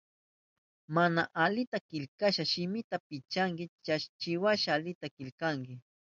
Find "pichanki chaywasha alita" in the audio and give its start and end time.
3.07-5.05